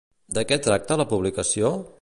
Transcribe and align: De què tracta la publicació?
De 0.37 0.43
què 0.51 0.57
tracta 0.69 0.99
la 1.03 1.07
publicació? 1.15 1.73